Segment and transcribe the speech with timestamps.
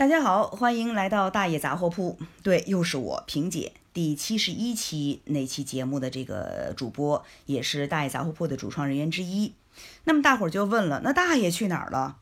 [0.00, 2.18] 大家好，欢迎来到大爷杂货铺。
[2.42, 9.52] 对，又是我萍姐，第七十一期那期节目的这个主播，也是大爷杂货铺的主创人员之一。
[10.04, 12.16] 那么大伙儿就问了，那大爷去哪儿了？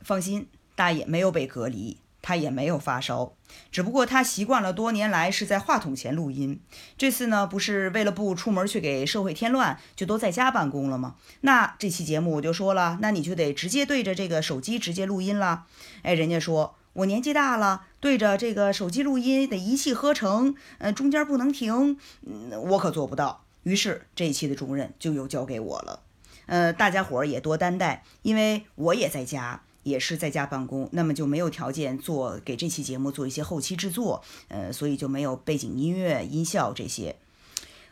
[0.00, 1.98] 放心，大爷没有被隔离。
[2.22, 3.32] 他也没有发烧，
[3.72, 6.60] 只不过他习惯了多年来是在话筒前录音。
[6.96, 11.16] 这次呢，不是为了不出门去给社会添乱，就都在家办公了吗？
[11.40, 15.66] 那这期节目我就说了，那你就得直接对着这个手机直接录音了。
[16.02, 21.96] 哎，人家说我年纪大了，对着这个手机录音得一气呵成，呃，中间不能停，
[22.26, 23.44] 嗯，我可做不到。
[23.62, 26.00] 于是这一期的重任就又交给我了。
[26.46, 29.62] 呃，大家伙儿也多担待，因为我也在家。
[29.84, 37.16] 也是在家办公，那么就没有条件做给这期节目做一些后期制作，呃，所以就没有背景音乐、音效这些。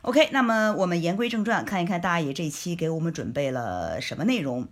[0.02, 4.68] OK，那么我们言归正传，看一看大爷这期给我们准备了什么内容。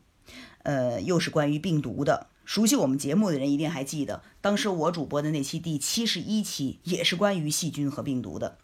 [0.62, 2.28] 呃，又是关于病毒的。
[2.48, 8.56] 熟悉我们节目的人一定还记得，当时我主播的那期第七十一期也是关于细菌和病毒的。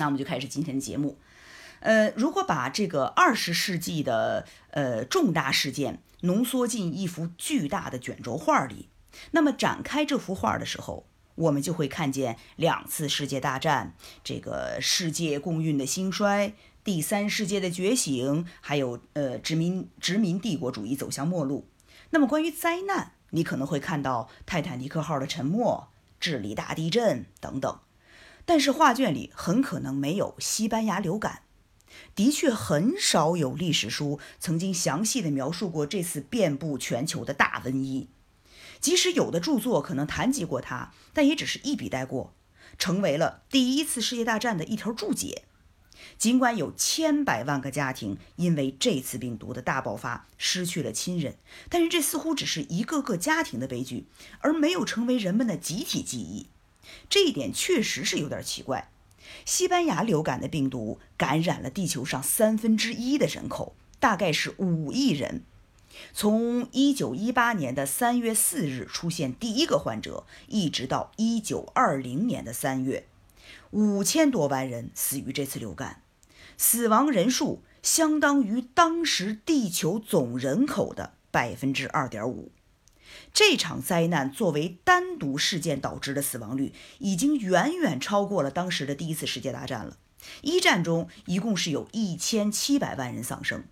[0.00, 1.16] 那我们就开始今天的节目。
[1.78, 8.88] 呃，如果把这个二十世纪的呃重大事件，浓缩进一幅巨大的卷轴画里，
[9.30, 21.68] 那么展开这幅画的时候，我们就会看见两次世界大战、这个世界共运的兴衰、第三世界的觉醒，还有呃殖民殖民帝国主义走向末路。
[22.10, 25.88] 那么关于灾难，你可能会看到泰坦尼克号的沉没、
[26.20, 27.80] 智利大地震等等，
[28.44, 31.42] 但是画卷里很可能没有西班牙流感。
[32.14, 38.08] 的确很少有历史书曾经详细的描述过这次遍布全球的大瘟疫，
[38.80, 42.34] 即使有的著作可能谈及过它，但也只是一笔带过，
[42.78, 45.44] 成为了第一次世界大战的一条注解。
[46.18, 51.36] 尽管有千百万个家庭因为这次病毒的大爆发失去了亲人，
[51.68, 54.06] 但是这似乎只是一个个家庭的悲剧，
[54.40, 56.46] 而没有成为人们的集体记忆。
[57.08, 58.90] 这一点确实是有点奇怪。
[59.44, 65.42] 西班牙流感的病毒感染了地球上三分之一的人口，大概是五亿人。
[66.12, 73.06] 从1918年的3月4日出现第一个患者，一直到1920年的3月，
[73.70, 76.02] 五千多万人死于这次流感，
[76.56, 82.52] 死亡人数相当于当时地球总人口的百分之二点五。
[83.32, 89.98] 这场灾难作为单独事件导致的死亡率，已经远远超过了当时的第一次世界大战了。
[90.42, 93.64] 一战中一共是有一千七百万人丧生。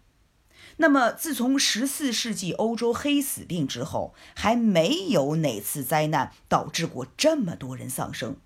[0.76, 8.36] 那么，自从十四世纪欧洲黑死病之后，还没有哪次灾难导致过这么多人丧生。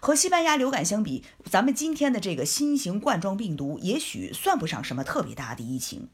[0.00, 6.08] 和西班牙流感相比，咱们今天的这个新型冠状病毒也许算不上什么特别大的疫情。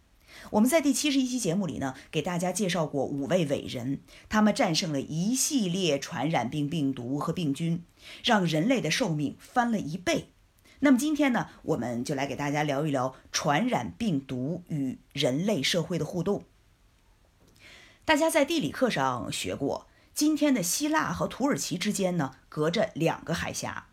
[0.51, 7.85] 我们在第七十一期节目里呢，给大家介绍过五位伟人，他们战胜了一系列传染病病毒和病菌，
[8.23, 10.31] 让人类的寿命翻了一倍。
[10.81, 16.45] 那么今天呢，我们就来给大家聊一聊传染病毒与人类社会的互动。
[18.05, 23.89] 大家在地理课上学过，今天的希腊和土耳其之间呢，隔着两个海峡，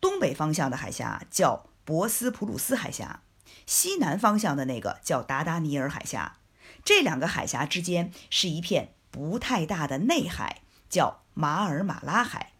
[0.00, 3.22] 东北方向的海峡叫博斯普鲁斯海峡。
[3.66, 6.38] 西南方向的那个叫达达尼尔海峡，
[6.82, 12.52] 这两个海峡之间是一片不太大的内海，叫马尔马拉海。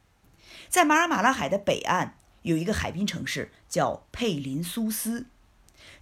[0.69, 5.29] 在马尔马拉海的北岸有一个海滨城市叫佩林苏斯。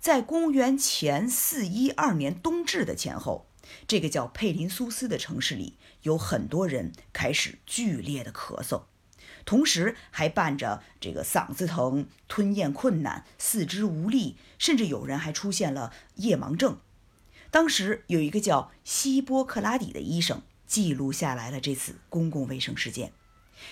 [0.00, 3.46] 在公元前四一二年冬至的前后，
[3.86, 8.84] 这个叫佩林苏斯的城市里有很多人开始剧烈的咳嗽。
[9.44, 16.78] 同时还伴着这个嗓子疼、吞咽困难、四肢无力，甚至有人还出现了夜盲症。
[17.50, 23.12] 当时有一个叫希波克拉底的医生记录下来了这次公共卫生事件。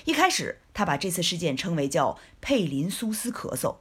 [0.04, 3.76] 一开始，他把这次事件称为叫佩林苏斯咳嗽。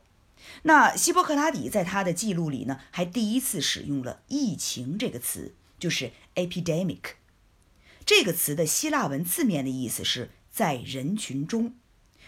[0.64, 7.02] 那希波克拉底在他的记录里呢，还第一次使用了“疫情”这个词，就是 epidemic
[8.06, 11.76] 这个词的希腊文字面的意思是在人群中。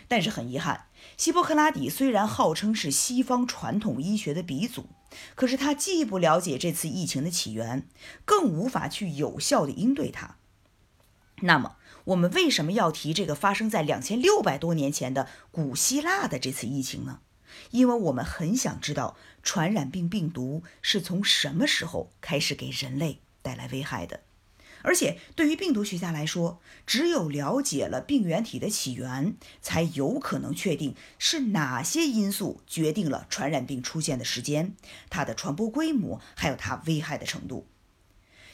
[0.07, 0.85] 但是很遗憾，
[1.17, 4.87] 希波克拉底虽然号称是西方传统医学的鼻祖，
[5.33, 7.87] 可是他既不了解这次疫情的起源，
[8.23, 10.35] 更无法去有效的应对它。
[11.41, 17.21] 那么，我们为什么要提这个发生在两千六百多年前的古希腊的这次疫情呢？
[17.71, 24.21] 因为我们很想知道传染病病毒是从什么时候开始给人类带来危害的。
[24.85, 34.75] 而且，对于病毒学家来说，只有了解了病原体的起源，才有可能确定是哪些因素决定了传染病出现的时间、
[35.09, 37.67] 它的传播规模，还有它危害的程度。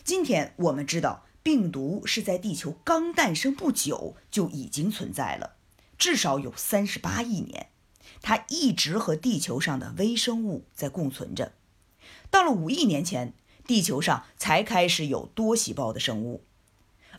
[0.06, 5.58] 今天我们知道，病毒是在地球刚诞生不久就已经存在了，
[5.98, 7.68] 至少有三十八亿年。
[8.22, 11.54] 它一直和地球上的微生物在共存着。
[12.30, 13.34] 到了五亿年前，
[13.66, 16.44] 地球上才开始有多细胞的生物，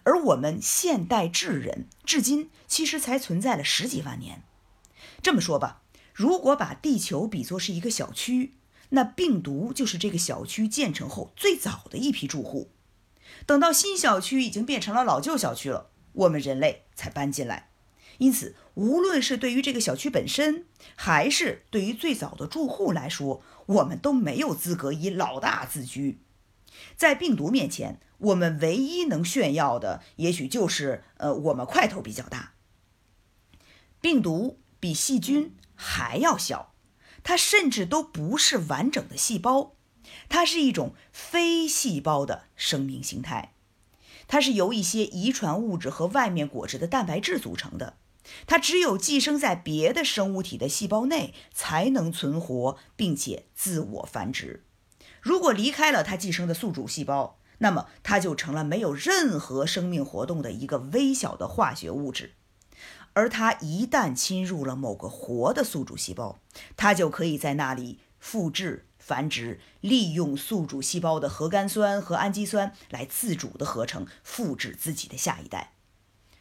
[0.03, 4.43] 而我们现代智人至今其实才存在了十几万年。
[5.23, 8.55] 这么说吧，如果把地球比作是一个小区，
[8.91, 12.71] 那病毒就是这个小区建成后最早的一批住户。
[13.47, 17.71] 等到新小区已经变成了老旧小区了，我们人类才搬进来。
[18.19, 26.19] 因此，无论是对于这个小区本身，还是对于最早的住户来说，我们都没有资格以老大自居。
[26.97, 32.55] 在病毒面前，我们唯一能炫耀的，也许就是，呃，我们块头比较大。
[34.01, 36.75] 病毒比细菌还要小，
[37.23, 39.77] 它甚至都不是完整的细胞。
[40.29, 43.55] 它是一种非细胞的生命形态，
[44.27, 47.99] 它是由一些遗传物质和外面裹着的蛋白质组成的。
[48.47, 54.65] 它只有寄生在别的生物体的细胞内，才能存活并且自我繁殖。
[55.23, 62.35] 如果离开了它寄生的宿主细胞，那么它就成了没有任何生命活动的一个微小的化学物质。
[63.15, 66.41] 而它一旦侵入了某个活的宿主细胞，
[66.77, 68.89] 它就可以在那里复制。
[68.99, 75.73] 繁殖利用宿主细胞的核苷酸和氨基酸来自主的合成，复制自己的下一代。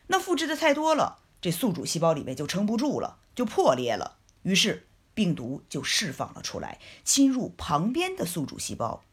[0.06, 4.18] 那复制的太多了，这宿主细胞里面就撑不住了，就破裂了。
[4.44, 9.04] 于是病毒就释放了出来，侵入旁边的宿主细胞。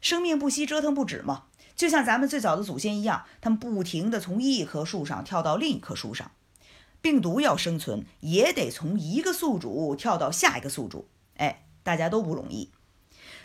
[0.00, 1.44] 生命不息，折腾不止嘛，
[1.74, 6.30] 就像咱们最早的祖先一样，他们不停地从一棵树上跳到另一棵树上。
[7.00, 11.08] 病毒要生存，也得从一个宿主跳到下一个宿主。
[11.36, 12.70] 哎，大家都不容易。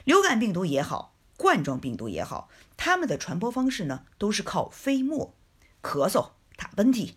[0.03, 5.35] 流感病毒也好，冠状病毒也好，它们的传播方式呢，都是靠飞沫、
[5.83, 7.13] 咳嗽、打喷嚏。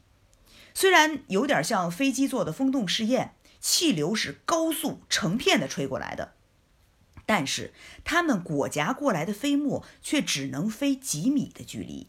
[0.74, 3.34] 虽然有点像飞机做的风洞试验，
[3.66, 6.34] 气流是高速成片的吹过来的，
[7.24, 7.72] 但是
[8.04, 12.08] 它们裹夹过来的飞沫却只能飞几米的距离。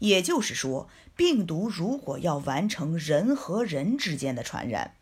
[0.00, 4.96] 也就是说，病毒如果要完成人和人之间的传染，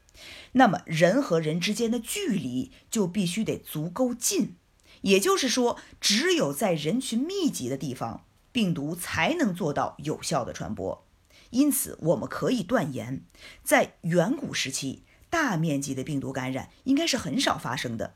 [0.53, 4.57] 那么人和人之间的距离就必须得足够近。
[5.01, 11.07] 也就是说，只有在人群密集的地方，病毒才能做到有效的传播。
[11.49, 13.25] 因此，我们可以断言，
[13.65, 18.15] 在远古时期，大面积的病毒感染应该是很少发生的。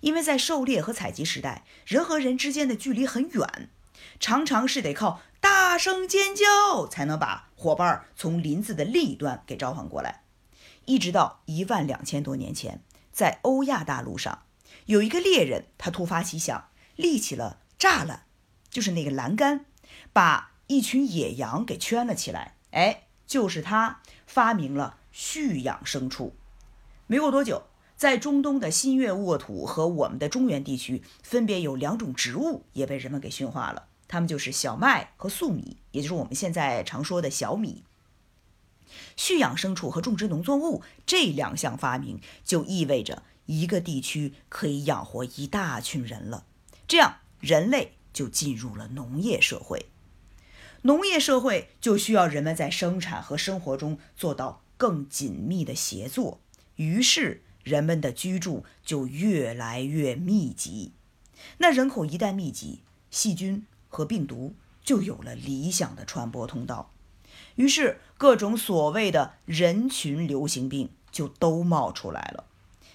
[0.00, 3.70] 因为在狩猎和采集时代，人和人之间的距离很远，
[4.20, 10.24] 常常是得靠大声尖叫才能把伙伴从林子的另一端给召唤过来。
[10.84, 12.82] 一直到一万两千多年前，
[13.12, 14.42] 在欧亚大陆上。
[14.86, 18.24] 有一个猎人，他突发奇想，立起了栅栏，
[18.70, 19.66] 就是那个栏杆，
[20.12, 22.56] 把一群野羊给圈了起来。
[22.70, 26.37] 哎，就是他发明了蓄养牲畜。
[27.08, 27.64] 没过多久，
[27.96, 37.82] 在中东的新月沃土和我们的中原地区，分别有两种植物也被人们给驯化了，它们就是小麦和粟米，也就是我们现在常说的小米。
[39.16, 43.22] 蓄养牲畜和种植农作物这两项发明，就意味着。
[43.46, 46.44] 一个地区可以养活一大群人了，
[46.86, 49.86] 这样人类就进入了农业社会。
[50.82, 56.40] 农业社会就需要人们在生产和生活中做到更紧密的协作，
[56.78, 60.92] 于是人们的居住就越来越密集。
[61.58, 64.54] 那人口一旦密集，细菌和病毒
[64.84, 66.92] 就有了理想的传播通道，
[67.56, 72.44] 于是各种所谓的人群流行病就都冒出来了。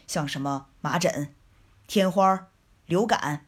[0.08, 1.34] 像什么麻疹、
[1.86, 2.48] 天花、
[2.86, 3.48] 流感，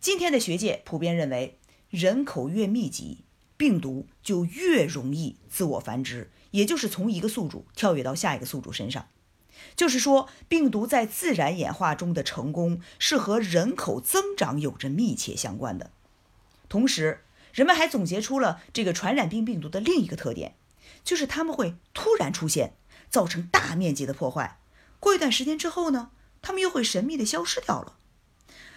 [0.00, 1.58] 今天的学界普遍认为，
[1.90, 3.24] 人口越密集，
[3.56, 9.08] 病毒就越容易自我繁殖，也就是从一个宿主跳跃到下一个宿主身上。
[9.74, 15.90] 就是说，病毒在自然演化中的成功是和人口增长有着密切相关的。
[16.68, 20.56] 同时，人们还总结出了这个传染病病毒的另一个特点，
[21.04, 22.76] 就是它们会突然出现，
[23.08, 24.58] 造成大面积的破坏。
[24.98, 26.10] 过一段时间之后呢，
[26.42, 27.96] 他们又会神秘的消失掉了。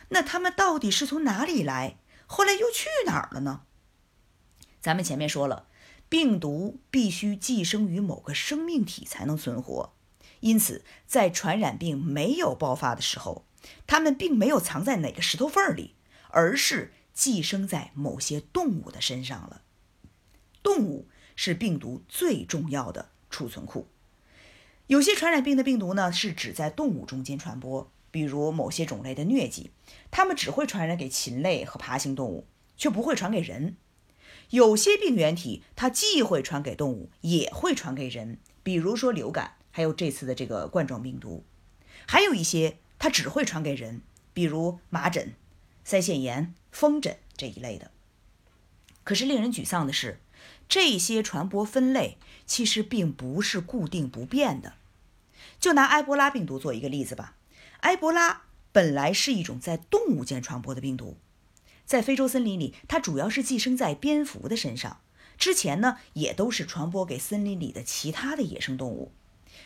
[0.09, 1.97] 那他们到底是从哪里来？
[2.25, 3.61] 后来又去哪儿了呢？
[4.79, 5.67] 咱们前面说了，
[6.07, 9.93] 病毒必须寄生于某个生命体才能存活，
[10.41, 13.45] 因此在传染病没有爆发的时候，
[13.85, 15.95] 它们并没有藏在哪个石头缝里，
[16.29, 19.61] 而是寄生在某些动物的身上了。
[20.63, 23.87] 动物是病毒最重要的储存库。
[24.87, 29.71] 有些传染病的病毒呢，是只在动物中间传播，比如某些种类的疟疾，
[30.09, 33.77] 它们只会传染给禽类和爬行动物，却不会传给人。
[34.49, 41.43] 有些病原体它既会传给动物，也会传给人，比如说流感，还有这次的这个冠状病毒。
[42.07, 44.01] 还有一些它只会传给人，
[44.33, 45.33] 比如麻疹、
[45.85, 47.91] 腮腺炎、风疹这一类的。
[49.03, 50.19] 可是令人沮丧的是，
[50.67, 54.73] 这些传播分类其实并不是固定不变的。
[55.59, 57.35] 就拿埃博拉病毒做一个例子吧，
[57.81, 61.17] 埃博拉本来是一种在动物间传播的病毒。
[61.85, 65.01] 在非洲森林里，它主要是寄生在蝙蝠的身上。
[65.37, 69.11] 之前呢，也都是传播给森林里的其他的野生动物。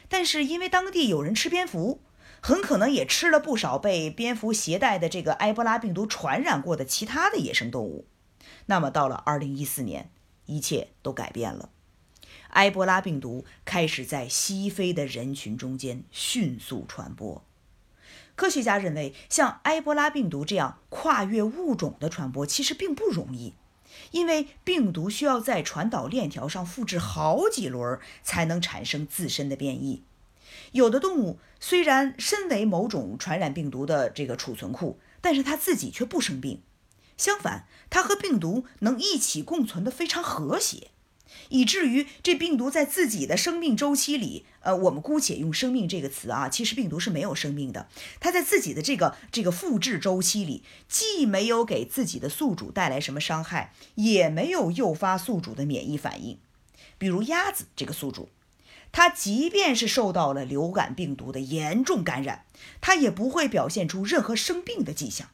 [0.09, 2.01] 但是因为当地有人吃蝙蝠，
[2.41, 8.07] 很可能也吃了不少被蝙蝠携带的这个埃博拉病毒传染过的其他的野生动物。
[8.65, 10.11] 那么到了2014年，
[10.45, 11.69] 一切都改变了，
[12.49, 17.45] 埃博拉病毒开始在西非的人群中间迅速传播。
[18.35, 23.53] 科学家认为，像埃博拉病毒这样跨越物种的传播其实并不容易，
[24.13, 30.03] 因为病毒需要在传导链条上复制好几轮才能产生自身的变异。
[30.71, 36.61] 有的动物虽然身为某种传染病毒的这个储存库，但是它自己却不生病，
[37.17, 40.91] 相反，它和病毒能一起共存的非常和谐。
[41.49, 47.87] 以至于这病毒在自己的生命周期里，呃，我们姑且用“生命”这个词啊，其实病毒是没有生命的。
[48.19, 56.39] 它在自己的这个这个复制周期里，既没有给自己的宿主带来什么伤害，也没有诱发宿主的免疫反应。
[56.97, 58.29] 比如鸭子这个宿主，
[58.91, 62.45] 它即便是受到了流感病毒的严重感染，
[62.79, 65.29] 它也不会表现出任何生病的迹象。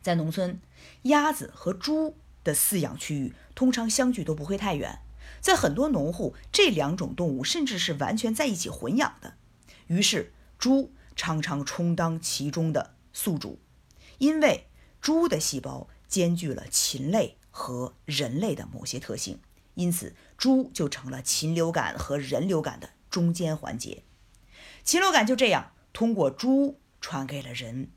[0.00, 0.60] 在农村，
[1.02, 2.16] 鸭子和猪。
[2.44, 5.00] 的饲养区域通常相距都不会太远，
[5.40, 9.34] 在很多农户，这两种动物甚至是完全在一起混养的。
[9.86, 13.58] 于是，猪常常充当其中的宿主，
[14.18, 14.66] 因为
[15.00, 19.40] 猪的细胞兼具了禽类和人类的某些特性，
[19.74, 24.02] 因此猪就成了禽流感和人流感的中间环节。
[24.82, 27.90] 禽流感就这样通过猪传给了人。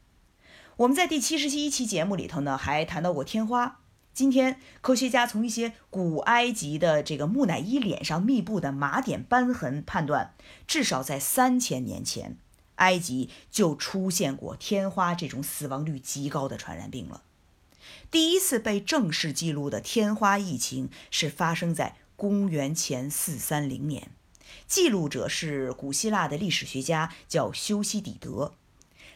[0.77, 3.81] 我们在第七十一期节目里头呢，还谈到过天花。
[4.17, 10.33] 今天，科学家从一些古埃及的这个木乃伊脸上密布的麻点斑痕判断，
[10.65, 12.35] 至少在三千年前，
[12.77, 17.21] 埃及就出现过天花这种死亡率极高的传染病了。
[18.09, 24.09] 第一次被正式记录的天花疫情是发生在公元前四三零年，
[24.65, 28.55] 记录者是古希腊的历史学家，叫修昔底德。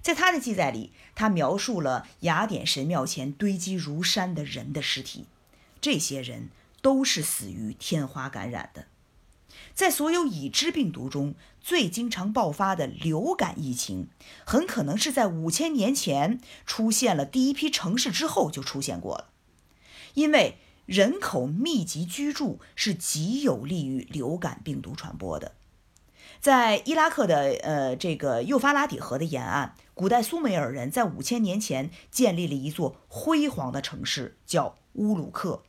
[0.02, 5.26] 在他的记载里，他描述了雅典神庙前堆积如山的人的尸体，
[5.80, 6.50] 这些人
[6.82, 8.86] 都是死于天花感染的。
[9.76, 14.08] 在所有已知病毒中，最经常爆发的流感疫情，
[14.46, 19.30] 很可能是在五千年前出现了第一批城市之后就出现过了，
[20.16, 25.54] 因为人口密集居住是极有利于流感病毒传播的。
[26.40, 35.62] 在伊拉克的呃这个幼发拉底河的沿岸，古代苏美尔人在五千年前建立了一座辉煌的城市，叫乌鲁克。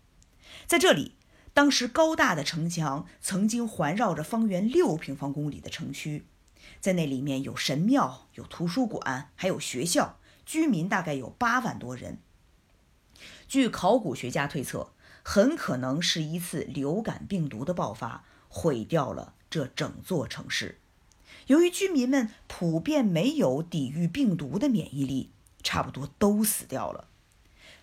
[0.66, 1.16] 在这里，
[1.52, 6.24] 当时高大的城墙曾经环绕着方圆六平方公里的城区，
[6.80, 12.16] 在那里面有神庙、有图书馆，还有学校，居民大概有八万多人。
[13.46, 19.34] 据考古学家推测，很可能是一次流感病毒的爆发毁掉了。
[19.50, 20.80] 这整座城市，
[21.48, 25.30] 由于居民们普遍没有抵御病毒的免疫力，
[25.62, 27.08] 差不多都死掉了。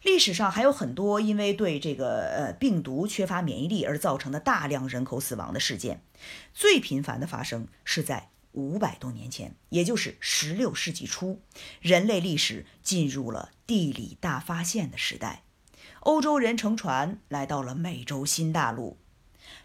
[0.04, 6.04] 历史上还有很多因为对这个呃病毒缺乏免疫力而造成的大量人口死亡的事件。
[6.54, 11.42] 最频繁的发生是在五百多年前，也就是十六世纪初，
[11.82, 15.42] 人类历史进入了地理大发现的时代。
[16.02, 18.98] 欧洲人乘船来到了美洲新大陆，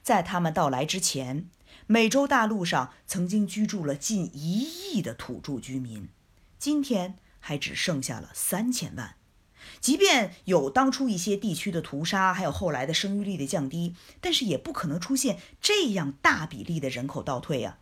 [0.02, 1.50] 在他们到来之前。
[1.86, 6.08] 美洲大陆上曾经居住了近一亿的土著居民，
[6.58, 9.16] 今天还只剩下了三千万。
[9.80, 17.78] 即便有当初一些地区的屠杀，还有后来的生育率的降低，但是也不可能出现这样大比例的人口倒退呀。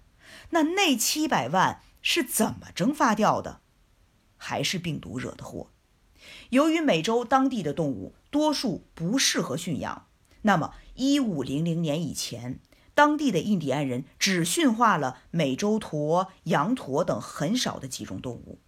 [0.51, 3.61] 那那七百万是怎么蒸发掉的？
[4.37, 5.71] 还是病毒惹的祸？
[6.51, 10.09] 由于美洲当地的动物多数不适合驯养，
[10.43, 12.59] 那么一五零零年以前。
[12.95, 18.59] 当地的印第安人只驯化了美洲驼、羊驼等很少的几种动物，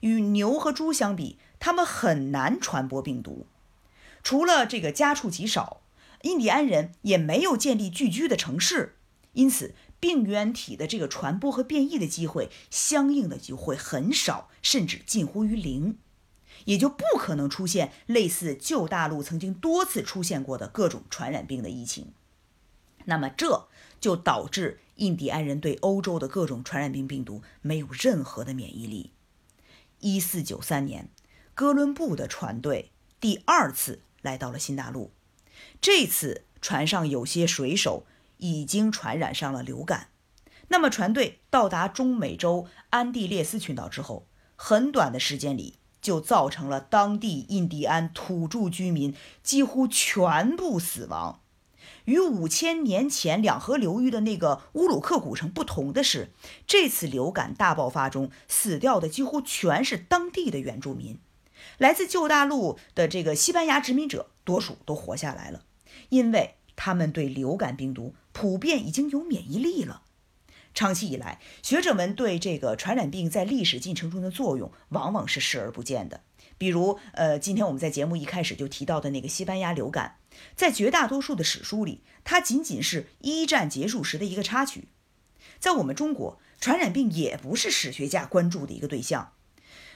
[0.00, 3.46] 与牛和猪相比，它们很难传播病毒。
[4.22, 5.82] 除了这个家畜极少，
[6.22, 8.96] 印第安人也没有建立聚居的城市，
[9.34, 15.98] 因此病原体的这个传播和变异的机会相应的就会很少，甚至近乎于零。
[16.66, 22.12] 也就不可能出现类似旧大陆曾经多次出现过的各种传染病的疫情。
[23.06, 23.68] 那么这
[24.00, 29.12] 就导致印第安人对欧洲的各种传染病病毒没有任何的免疫力。
[30.00, 31.10] 一四九三年，
[31.54, 32.90] 哥伦布的船队
[33.20, 35.12] 第二次来到了新大陆，
[35.80, 38.06] 这次船上有些水手
[38.38, 40.08] 已经传染上了流感。
[40.68, 44.26] 那么船队到达中美洲安第列斯群岛之后，
[44.56, 51.39] 很短的时间里就造成了当地印第安土著居民几乎全部死亡。
[52.10, 56.32] 与五千年前两河流域的那个乌鲁克古城不同的是，
[56.66, 61.20] 这次流感大爆发中死掉的几乎全是当地的原住民。
[61.78, 65.62] 来自旧大陆的这个西班牙殖民者，多数都活下来了，
[66.08, 70.02] 因为他们对流感病毒普遍已经有免疫力了。
[70.74, 76.22] 长期以来，学者们对这个传染病在历史进程中的作用往往是视而不见的。
[76.60, 80.18] 比如，呃，今天我们在节目一开始就提到的那个西班牙流感，
[80.54, 84.88] 在绝大多数的史书里，它仅仅是一战结束时的一个插曲。
[85.58, 89.32] 在我们中国，传染病也不是史学家关注的一个对象。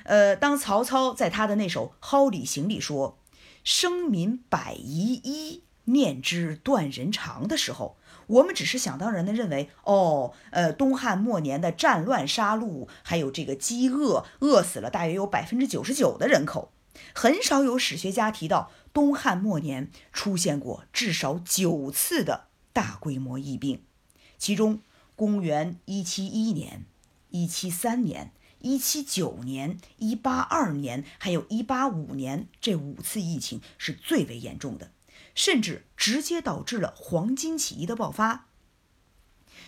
[0.04, 3.18] 呃，当曹操在他的那首《蒿里行》里说
[3.62, 16.72] “生民百遗一，念之断人肠”的时候，我们只是想当然的认为，哦，呃，东汉末年的战乱杀戮，还有这个饥饿，饿死了大约有百分之九十九的人口。
[17.12, 23.82] 很少有史学家提到东汉末年出现过至少九次的大规模疫病，
[24.38, 24.80] 其中
[25.16, 26.84] 公元一七一年、
[27.30, 34.90] 一七三年、一七九年、一八二年，还有一八五年这五次疫情是最为严重的。
[35.34, 38.46] 甚至直接导致了黄巾起义的爆发。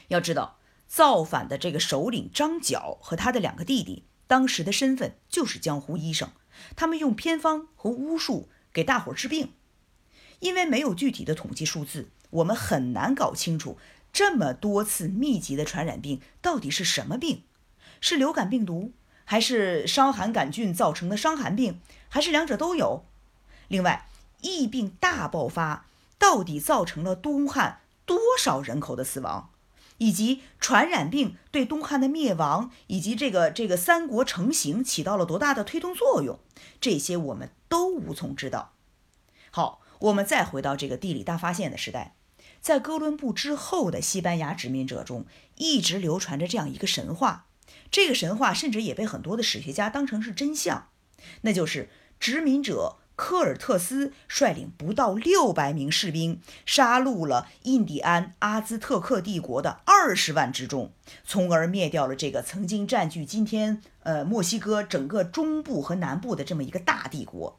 [0.08, 6.30] 要知道，造反的这个首领张角和他的两个弟弟，当时的身份就是江湖医生，
[6.76, 9.52] 他们用偏方和巫术给大伙治病。
[10.40, 13.78] 因为没有具体的统计数字，我们很难搞清楚
[14.12, 17.42] 这么多次密集的传染病到底是什么病，
[18.00, 18.93] 是流感病毒，
[19.25, 23.04] 还是伤寒杆菌造成的伤寒病，还是两者都有？
[23.69, 24.08] 另外，
[24.40, 25.86] 疫病大爆发，
[26.18, 29.50] 到底造成了东汉多少人口的死亡，
[29.99, 36.38] 以及传染病对东汉的灭亡以及这个这个三国成型起到了多大的推动作用，
[36.80, 38.75] 这些我们都无从知道。
[39.50, 42.14] 好，我们再回到这个地理大发现的时代，
[42.60, 47.46] 在哥伦布之后的西班牙殖民者中，一直流传着这样一个神话，
[47.90, 50.88] 这个神话甚至也被很多的史学家当成是真相，
[51.40, 51.88] 那就是
[52.20, 52.99] 殖民者。
[53.17, 60.93] 科尔特斯率领不到六百名士兵，杀戮了印第安阿兹特克帝国的二十万之众，
[61.25, 67.59] 从而灭掉了这个曾经占据今天呃墨西哥整个中部和南部的这么一个大帝国。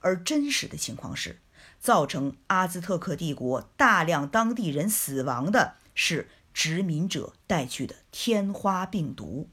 [0.00, 1.38] 而真实的情况是，
[1.78, 9.50] 造成阿兹特克帝国大量当地人死亡的是殖民者带去的天花病毒。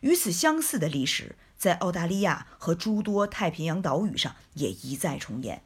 [0.00, 1.36] 与此相似的历史。
[1.56, 5.64] 在澳大利亚和诸多太平洋岛屿上也一再重演。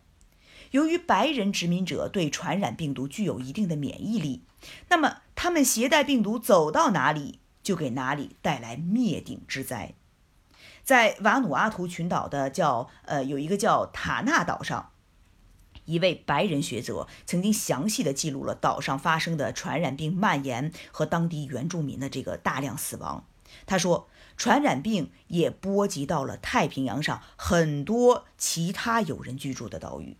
[0.70, 4.42] 由于白人殖民者对传染病毒具有一定的免疫力，
[4.88, 9.92] 那么他们携带病毒走到哪里，就给哪里带来灭顶之灾。
[10.82, 14.92] 在瓦努阿图群岛的叫呃有一个叫塔纳岛上，
[15.84, 23.26] 一位白人学者曾经详细的记录了岛上发生的传染病蔓延和当地原住民的这个大量死亡。
[23.66, 24.08] 他说。
[24.42, 30.16] 传染病也波及到了太平洋上很多其他有人居住的岛屿，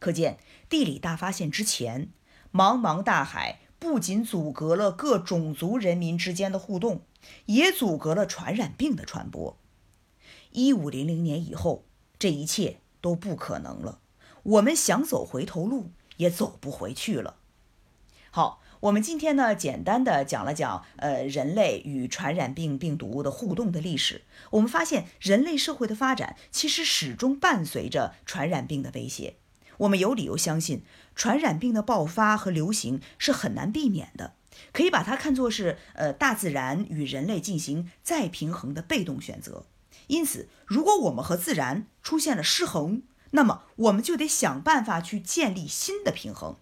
[0.00, 2.10] 可见地理大发现之前，
[2.52, 7.02] 茫茫大海不仅阻隔了各种族人民之间的互动，
[7.46, 9.56] 也阻隔了传染病的传播。
[10.50, 11.84] 一五零零年以后，
[12.18, 14.00] 这一切都不可能了，
[14.42, 17.36] 我们想走回头路也走不回去了。
[18.32, 18.60] 好。
[18.82, 24.22] 我们今天呢，简单的讲了讲，呃，人类与传染病病毒的互动的历史。
[24.50, 29.36] 我们发现，人类社会的发展其实始终伴随着传染病的威胁。
[29.76, 30.82] 我们有理由相信，
[31.14, 34.34] 传染病的爆发和流行是很难避免的，
[34.72, 39.66] 可以把它看作是，呃，大自然与人类进行再平衡的被动选择。
[40.08, 46.56] 因此，如果我们和自然出现了失衡，那么我们就得想办法去建立新的平衡。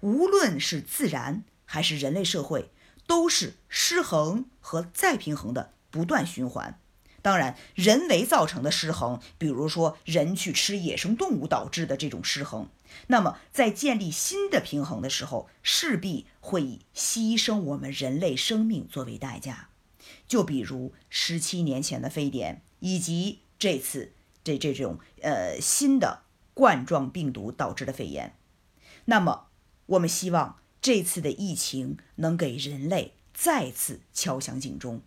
[0.00, 2.70] 无论是自然还是人类社会，
[3.06, 6.78] 都是失衡和再平衡的不断循环。
[7.22, 12.70] 当然，人为造成的失衡，比如说人去吃野生动物导致的这种失衡，
[13.08, 19.68] 那么在建立新的平衡的时候，势必会以牺牲我们人类生命作为代价。
[20.26, 26.22] 就比如十七年前的非典，以及这次这这种呃新的
[26.54, 28.34] 冠状病毒导致的肺炎。
[29.04, 29.48] 那么，
[29.90, 35.02] 我们希望这次的疫情能给人类再次敲响警钟，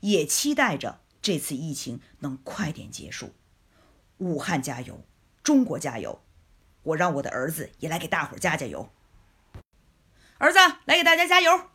[0.00, 3.32] 也期待着这次疫情能快点结束。
[4.18, 5.04] 武汉加油，
[5.44, 6.20] 中国加油！
[6.82, 8.90] 我让我的儿子也来给大伙儿加加油。
[10.38, 11.68] 儿子，来给大家加油！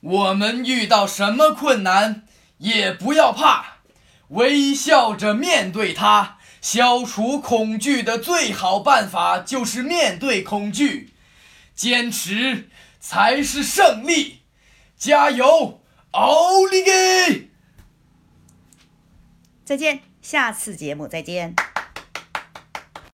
[0.00, 2.26] 我们遇到什么困难
[2.58, 3.78] 也不要怕，
[4.28, 6.38] 微笑着面对它。
[6.60, 11.13] 消除恐惧的最好办法就是面对恐惧，
[11.74, 12.68] 坚持
[13.00, 14.42] 才是胜利。
[14.96, 15.82] 加油，
[16.12, 17.50] 奥利给！
[19.64, 21.54] 再见，下次节目再见。